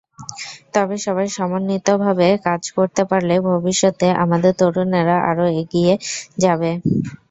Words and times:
তবে 0.73 0.95
সবাই 1.05 1.27
সমন্বিতভাবে 1.37 2.27
কাজ 2.47 2.61
করতে 2.77 3.01
পারলে 3.09 3.35
ভবিষ্যতে 3.49 4.07
আমাদের 4.23 4.51
তরুণেরা 4.59 5.17
আরও 5.29 5.45
এগিয়ে 5.61 5.93
যাবে। 6.43 6.71